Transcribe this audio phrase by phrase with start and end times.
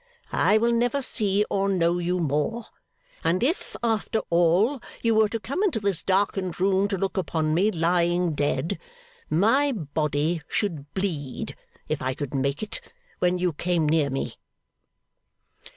[0.33, 2.65] I will never see or know you more.
[3.23, 7.53] And if, after all, you were to come into this darkened room to look upon
[7.53, 8.79] me lying dead,
[9.29, 11.53] my body should bleed,
[11.87, 12.81] if I could make it,
[13.19, 14.37] when you came near me.